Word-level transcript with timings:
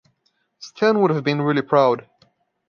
Stan 0.57 0.99
would 0.99 1.11
have 1.11 1.23
been 1.23 1.43
really 1.43 1.61
proud. 1.61 2.07